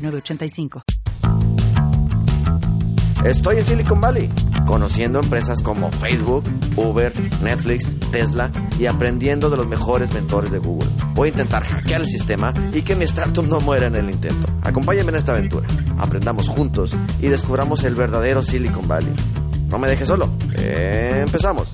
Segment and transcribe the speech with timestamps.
[0.00, 0.82] 906985.
[3.24, 4.30] Estoy en Silicon Valley,
[4.66, 6.44] conociendo empresas como Facebook,
[6.76, 10.88] Uber, Netflix, Tesla y aprendiendo de los mejores mentores de Google.
[11.12, 14.46] Voy a intentar hackear el sistema y que mi startup no muera en el intento.
[14.62, 15.68] Acompáñame en esta aventura.
[15.98, 19.14] Aprendamos juntos y descubramos el verdadero Silicon Valley.
[19.68, 20.30] No me dejes solo.
[20.56, 21.72] Empezamos.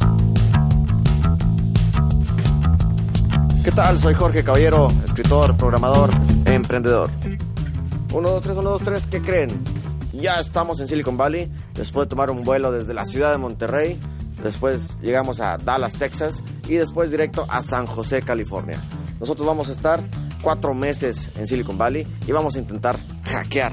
[3.63, 4.01] ¿Qué tal?
[4.01, 6.11] Soy Jorge Caballero, escritor, programador,
[6.45, 7.11] emprendedor.
[8.13, 9.65] 1, 2, 3, 1, 2, 3, ¿qué creen?
[10.13, 14.01] Ya estamos en Silicon Valley, después de tomar un vuelo desde la ciudad de Monterrey,
[14.43, 18.81] después llegamos a Dallas, Texas, y después directo a San José, California.
[19.21, 20.01] Nosotros vamos a estar
[20.43, 23.73] cuatro meses en Silicon Valley y vamos a intentar hackear,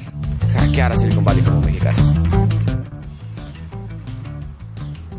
[0.53, 2.13] hackear a Silicon Valley como mexicanos.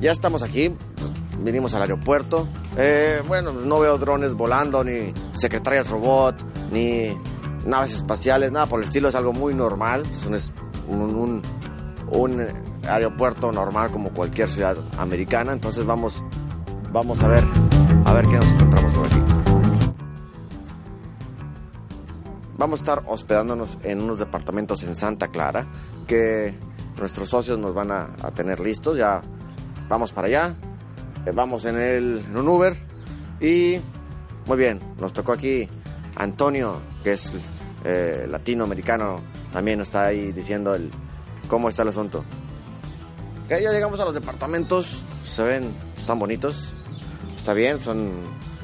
[0.01, 0.71] Ya estamos aquí,
[1.39, 2.49] vinimos al aeropuerto.
[2.77, 6.37] Eh, bueno, no veo drones volando, ni secretarias robot,
[6.71, 7.17] ni
[7.67, 10.03] naves espaciales, nada por el estilo, es algo muy normal.
[10.33, 10.53] Es
[10.89, 11.43] un,
[12.87, 15.53] aeropuerto normal como cualquier ciudad americana.
[15.53, 16.23] Entonces vamos,
[16.93, 17.45] vamos a ver,
[18.05, 19.23] a ver qué nos encontramos por aquí.
[22.56, 25.67] Vamos a estar hospedándonos en unos departamentos en Santa Clara
[26.06, 26.55] que
[26.99, 28.97] nuestros socios nos van a, a tener listos.
[28.97, 29.23] Ya
[29.89, 30.55] vamos para allá,
[31.27, 32.77] eh, vamos en, el, en un Uber
[33.41, 33.81] y
[34.47, 35.69] muy bien, nos tocó aquí
[36.17, 37.33] Antonio, que es
[37.84, 39.20] eh, latinoamericano,
[39.53, 40.91] también nos está ahí diciendo el,
[41.48, 42.25] cómo está el asunto.
[43.48, 46.73] Que ya llegamos a los departamentos, se ven, están bonitos,
[47.37, 48.12] está bien, son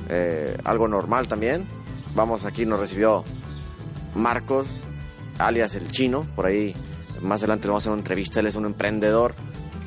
[0.09, 1.67] eh, algo normal también.
[2.15, 3.25] Vamos, aquí nos recibió
[4.15, 4.67] Marcos,
[5.39, 6.75] alias el chino, por ahí
[7.21, 9.35] más adelante le vamos a hacer una entrevista, él es un emprendedor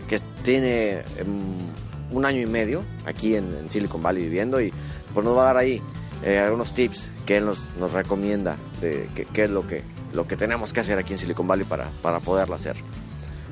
[0.08, 4.72] que tiene um, un año y medio aquí en, en, Silicon Valley viviendo y
[5.14, 5.82] pues nos va a dar ahí
[6.24, 10.36] eh, algunos tips que él nos, nos recomienda de qué es lo que, lo que
[10.38, 12.76] tenemos que hacer aquí en Silicon Valley para, para poderlo hacer.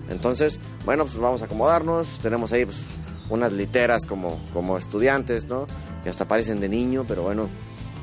[0.10, 2.78] Entonces, bueno, pues vamos a acomodarnos, tenemos ahí pues,
[3.30, 5.66] unas literas como, como estudiantes, ¿no?
[6.04, 7.48] Que hasta parecen de niño, pero bueno,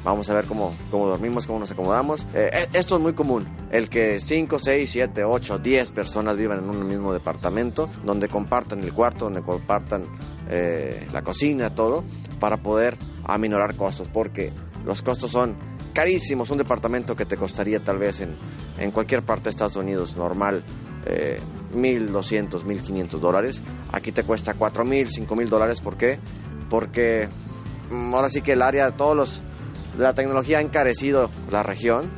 [0.04, 2.26] Vamos a ver cómo, cómo dormimos, cómo nos acomodamos.
[2.34, 6.70] Eh, esto es muy común, el que 5, 6, 7, 8, 10 personas vivan en
[6.70, 10.06] un mismo departamento, donde compartan el cuarto, donde compartan
[10.48, 12.04] eh, la cocina, todo,
[12.38, 14.52] para poder aminorar costos, porque
[14.84, 15.56] los costos son
[15.92, 16.50] carísimos.
[16.50, 18.36] Un departamento que te costaría tal vez en,
[18.78, 20.62] en cualquier parte de Estados Unidos normal.
[21.06, 21.40] Eh,
[21.74, 23.62] 1.200, 1.500 dólares.
[23.92, 25.80] Aquí te cuesta 4.000, 5.000 dólares.
[25.80, 26.18] ¿Por qué?
[26.70, 27.28] Porque
[27.90, 29.42] mm, ahora sí que el área, todos los,
[29.98, 32.10] la tecnología ha encarecido la región.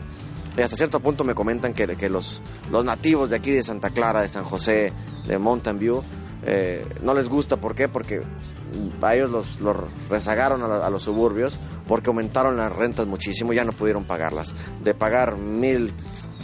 [0.56, 3.90] Y hasta cierto punto me comentan que, que los, los nativos de aquí de Santa
[3.90, 4.92] Clara, de San José,
[5.26, 6.02] de Mountain View,
[6.42, 7.56] eh, no les gusta.
[7.56, 7.88] ¿Por qué?
[7.88, 8.22] Porque
[9.00, 9.76] a ellos los, los
[10.08, 14.54] rezagaron a, los suburbios porque aumentaron las rentas muchísimo, ya no pudieron pagarlas.
[14.82, 15.92] De pagar mil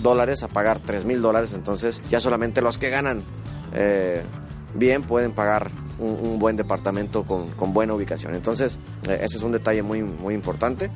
[0.03, 3.23] dólares a pagar tres mil dólares, entonces ya solamente los que ganan
[3.73, 4.23] eh,
[4.79, 8.35] bien pueden pagar un, un buen departamento con, con, buena ubicación.
[8.35, 8.79] Entonces,
[9.09, 10.91] eh, ese es un detalle muy, muy importante.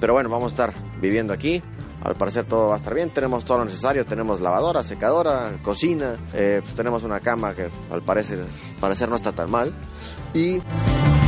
[0.00, 1.62] Pero bueno, vamos a estar viviendo aquí.
[2.02, 3.10] Al parecer todo va a estar bien.
[3.10, 4.04] Tenemos todo lo necesario.
[4.04, 6.16] Tenemos lavadora, secadora, cocina.
[6.32, 8.44] Eh, pues tenemos una cama que al parecer,
[8.80, 9.74] parecer no está tan mal.
[10.32, 10.58] Y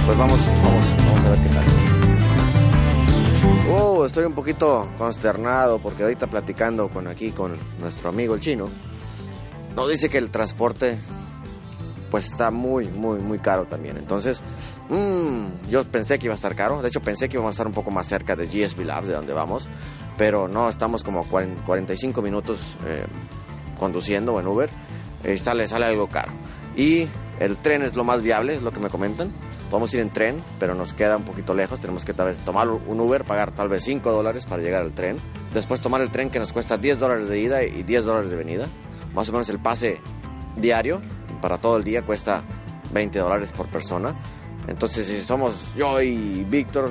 [0.06, 1.64] pues vamos, vamos, vamos a ver qué tal.
[3.68, 8.68] Oh, estoy un poquito consternado porque ahorita platicando con aquí con nuestro amigo el chino,
[9.74, 10.98] nos dice que el transporte
[12.10, 13.96] pues está muy, muy, muy caro también.
[13.96, 14.40] Entonces,
[14.88, 16.82] mmm, yo pensé que iba a estar caro.
[16.82, 19.14] De hecho, pensé que íbamos a estar un poco más cerca de GSB Labs, de
[19.14, 19.68] donde vamos.
[20.16, 23.04] Pero no, estamos como 40, 45 minutos eh,
[23.78, 24.70] conduciendo en Uber.
[25.24, 26.32] Y sale, sale algo caro.
[26.76, 27.08] Y
[27.40, 29.32] el tren es lo más viable, es lo que me comentan.
[29.70, 31.80] Podemos ir en tren, pero nos queda un poquito lejos.
[31.80, 34.92] Tenemos que tal vez tomar un Uber, pagar tal vez 5 dólares para llegar al
[34.92, 35.16] tren.
[35.52, 38.36] Después tomar el tren que nos cuesta 10 dólares de ida y 10 dólares de
[38.36, 38.66] venida.
[39.14, 40.00] Más o menos el pase
[40.56, 41.00] diario
[41.40, 42.42] para todo el día cuesta
[42.92, 44.14] 20 dólares por persona.
[44.66, 46.90] Entonces, si somos yo y Víctor,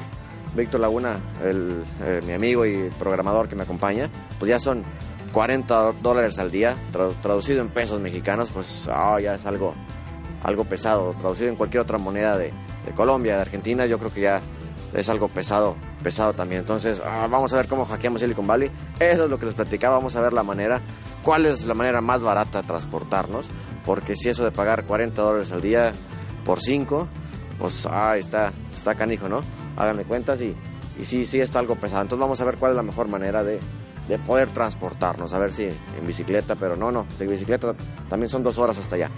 [0.56, 4.10] Víctor Laguna, eh, mi amigo y programador que me acompaña,
[4.40, 4.84] pues ya son
[5.34, 9.74] 40 dólares al día, tra traducido en pesos mexicanos, pues oh, ya es algo,
[10.44, 11.14] algo pesado.
[11.20, 12.54] Traducido en cualquier otra moneda de,
[12.96, 14.42] Colombia, de Argentina, yo creo que ya
[14.96, 16.62] es algo pesado, pesado también.
[16.62, 18.72] Entonces, ah, vamos a ver cómo hackeamos Silicon Valley.
[19.00, 20.82] Eso es lo que les platicaba, vamos a ver la manera
[21.26, 23.50] cuál es la manera más barata de transportarnos,
[23.84, 25.92] porque si eso de pagar 40 dólares al día
[26.46, 27.08] por 5,
[27.58, 29.42] pues ah, está, está canijo, ¿no?
[29.76, 30.56] Háganme cuentas y,
[31.00, 32.04] y sí, sí está algo pesado.
[32.04, 33.60] Entonces vamos a ver cuál es la mejor manera de,
[34.08, 37.74] de poder transportarnos, a ver si en bicicleta, pero no, no, en bicicleta
[38.08, 39.10] también son dos horas hasta allá.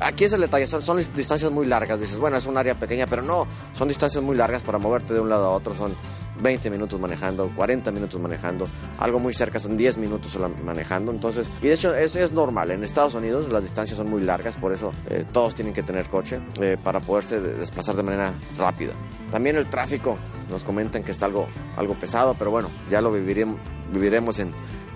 [0.00, 3.06] Aquí es el detalle, son, son distancias muy largas, dices, bueno, es un área pequeña,
[3.06, 5.94] pero no, son distancias muy largas para moverte de un lado a otro, son
[6.40, 8.66] 20 minutos manejando, 40 minutos manejando,
[8.98, 12.82] algo muy cerca son 10 minutos manejando, entonces, y de hecho es, es normal, en
[12.82, 16.40] Estados Unidos las distancias son muy largas, por eso eh, todos tienen que tener coche
[16.60, 18.92] eh, para poderse desplazar de manera rápida.
[19.30, 20.16] También el tráfico,
[20.50, 21.46] nos comentan que está algo,
[21.76, 23.58] algo pesado, pero bueno, ya lo viviremos,
[23.92, 24.52] viviremos en,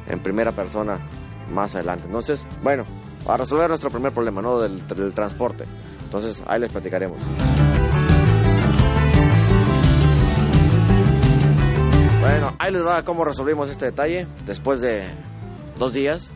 [0.07, 0.99] en primera persona
[1.53, 2.07] más adelante.
[2.07, 2.85] Entonces, bueno,
[3.35, 4.59] a resolver nuestro primer problema, ¿no?
[4.59, 5.65] Del, transporte.
[6.05, 7.19] Entonces, ahí les platicaremos.
[12.21, 14.27] Bueno, ahí les va cómo resolvimos este detalle.
[14.47, 15.05] Después de
[15.79, 16.31] dos días,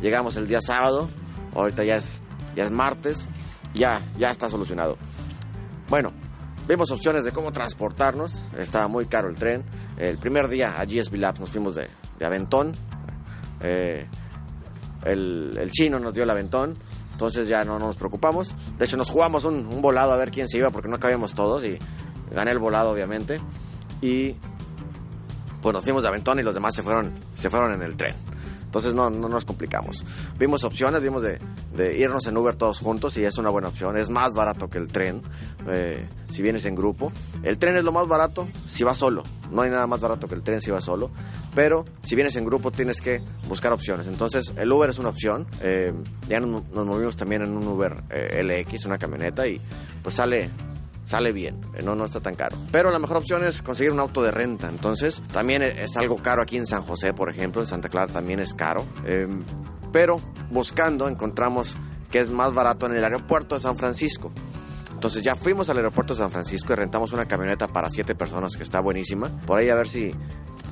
[0.00, 1.08] llegamos el día sábado.
[1.54, 2.20] Ahorita ya es,
[2.56, 3.28] ya es martes.
[3.74, 4.98] Ya, ya está solucionado.
[5.88, 6.12] Bueno,
[6.66, 8.48] vimos opciones de cómo transportarnos.
[8.58, 9.64] Estaba muy caro el tren.
[9.96, 11.88] El primer día a GSB Labs nos fuimos de,
[12.18, 12.74] de Aventón.
[13.60, 14.06] Eh,
[15.04, 16.76] el, chino nos dio el aventón,
[17.12, 18.54] entonces ya no, nos preocupamos.
[18.78, 21.64] De hecho, nos jugamos un, volado a ver quién se iba porque no cabíamos todos
[21.64, 21.78] y
[22.30, 23.40] gané el volado, obviamente.
[24.00, 24.36] Y
[25.62, 28.14] pues nos fuimos de aventón y los demás se fueron, se fueron en el tren.
[28.72, 30.02] Entonces no, no nos complicamos.
[30.38, 31.38] Vimos opciones, vimos de,
[31.98, 33.98] irnos en Uber todos juntos y es una buena opción.
[33.98, 35.20] Es más barato que el tren
[35.68, 37.12] eh, si vienes en grupo.
[37.42, 39.24] El tren es lo más barato si vas solo.
[39.50, 41.10] No hay nada más barato que el tren si vas solo.
[41.54, 44.06] Pero si vienes en grupo tienes que buscar opciones.
[44.06, 45.46] Entonces el Uber es una opción.
[45.60, 45.92] Eh,
[46.26, 49.60] ya nos, movimos también en un Uber eh, LX, una camioneta y
[50.02, 50.48] pues sale
[51.04, 52.56] sale bien, eh, no, no está tan caro.
[52.70, 54.68] Pero la mejor opción es conseguir un auto de renta.
[54.68, 58.40] Entonces, también es algo caro aquí en San José, por ejemplo, en Santa Clara también
[58.40, 58.84] es caro.
[59.04, 59.44] Em,
[59.92, 60.20] pero
[60.50, 61.76] buscando encontramos
[62.10, 64.30] que es más barato en el aeropuerto de San Francisco.
[64.92, 68.56] Entonces ya fuimos al aeropuerto de San Francisco y rentamos una camioneta para siete personas
[68.56, 69.40] que está buenísima.
[69.46, 70.14] Por ahí a ver si...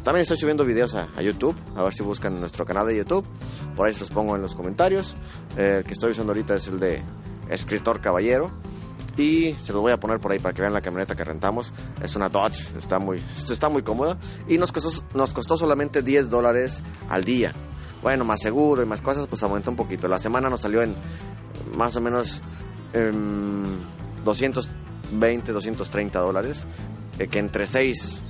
[0.05, 3.27] También estoy subiendo videos a, YouTube, a ver si buscan nuestro canal de YouTube.
[3.75, 5.17] Por ahí se los pongo en los comentarios.
[5.57, 7.03] el que estoy usando ahorita es el de
[7.49, 8.51] Escritor Caballero.
[9.21, 11.75] Y se los voy a poner por ahí para que vean la camioneta que rentamos.
[12.03, 14.17] Es una Dodge, está muy, está muy cómoda.
[14.49, 17.53] Y nos costó, nos costó solamente 10 dólares al día.
[18.03, 20.09] Bueno, más seguro y más cosas, pues aumentó un poquito.
[20.09, 20.95] La semana nos salió en
[21.77, 22.41] más o menos
[24.25, 26.65] 220, 230 dólares.
[27.19, 28.23] Eh, que entre 6,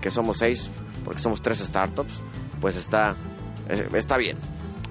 [0.00, 0.70] que somos 6,
[1.04, 2.22] porque somos 3 startups,
[2.60, 3.16] pues está,
[3.68, 4.38] eh, está bien.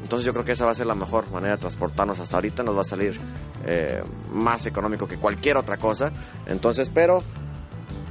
[0.03, 2.63] Entonces yo creo que esa va a ser la mejor manera de transportarnos hasta ahorita.
[2.63, 3.17] Nos va a salir
[3.65, 6.11] eh, más económico que cualquier otra cosa.
[6.45, 7.23] Entonces, pero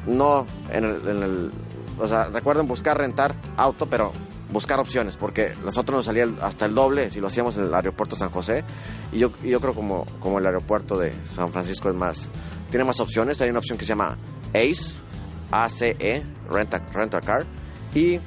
[0.06, 1.50] no en el,
[1.98, 4.12] o sea, recuerden buscar rentar auto, pero
[4.52, 8.16] buscar opciones, porque nosotros nos salía hasta el doble si lo hacíamos en el aeropuerto
[8.16, 8.64] San José.
[9.12, 12.28] Y yo, yo creo como, como el aeropuerto de San Francisco es más,
[12.70, 13.40] tiene más opciones.
[13.40, 14.16] Hay una opción que se llama
[14.54, 14.98] ACE,
[15.50, 16.74] ACE, Rent
[17.14, 17.46] a, Car.
[17.94, 18.18] Y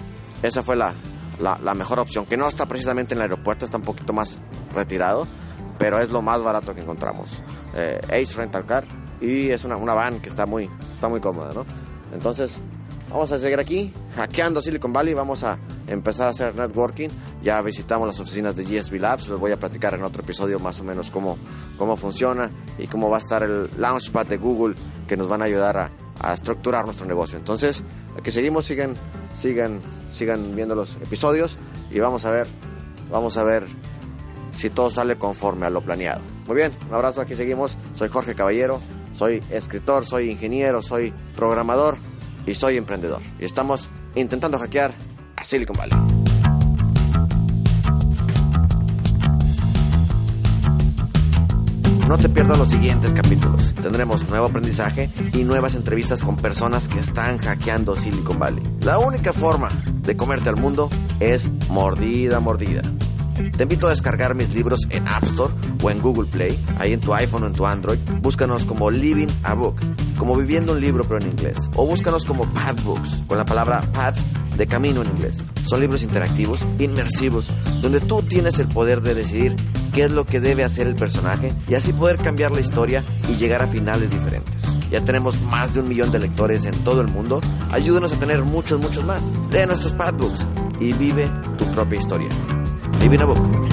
[0.42, 0.94] esa fue la,
[1.40, 4.38] la, la, mejor opción, que no está precisamente en el aeropuerto, está un poquito más
[4.74, 5.28] retirado
[5.84, 7.30] pero es lo más barato que encontramos.
[7.76, 8.86] Eh, Ace Rental Car
[9.20, 11.66] y es una, una van que está muy, está muy cómoda, ¿no?
[12.14, 12.62] Entonces,
[13.10, 15.58] vamos a seguir aquí, hackeando Silicon Valley, vamos a
[15.88, 17.10] empezar a hacer networking.
[17.42, 20.80] Ya visitamos las oficinas de GSB Labs, les voy a platicar en otro episodio más
[20.80, 21.38] o menos cómo,
[21.78, 24.76] cómo funciona y cómo va a estar el Launchpad de Google
[25.06, 27.38] que nos van a ayudar a, a estructurar nuestro negocio.
[27.38, 27.84] Entonces,
[28.18, 28.96] aquí seguimos, sigan,
[29.34, 29.82] sigan,
[30.14, 31.58] sigan viendo los episodios
[31.92, 32.48] y vamos a ver,
[33.12, 33.66] vamos a ver
[34.54, 36.22] si todo sale conforme a lo planeado.
[36.48, 37.78] Muy bien, un abrazo, aquí seguimos.
[37.94, 38.82] Soy Jorge Caballero,
[39.14, 41.98] soy escritor, soy ingeniero, soy programador
[42.46, 43.22] y soy emprendedor.
[43.40, 44.94] Y estamos intentando hackear
[45.36, 46.24] a Silicon Valley.
[52.08, 53.74] No te pierdas los siguientes capítulos.
[53.82, 58.62] Tendremos nuevo aprendizaje y nuevas entrevistas con personas que están hackeando Silicon Valley.
[58.82, 59.70] La única forma
[60.02, 62.84] de comerte al mundo es mordida, mordida.
[63.56, 67.00] Te invito a descargar mis libros en App Store o en Google Play, ahí en
[67.00, 68.00] tu iPhone o en tu Android.
[68.22, 69.76] Búscanos como Living a Book,
[70.18, 71.58] como viviendo un libro pero en inglés.
[71.76, 74.18] O búscanos como Path Books, con la palabra path
[74.58, 75.38] de camino en inglés.
[75.66, 79.56] Son libros interactivos, inmersivos, donde tú tienes el poder de decidir
[79.94, 83.36] qué es lo que debe hacer el personaje y así poder cambiar la historia y
[83.36, 84.64] llegar a finales diferentes.
[84.92, 87.42] Ya tenemos más de un millón de lectores en todo el mundo.
[87.72, 89.32] Ayúdenos a tener muchos, muchos más.
[89.52, 90.46] Lee nuestros Path Books
[90.80, 92.30] y vive tu propia historia.
[93.04, 93.73] Living a Book.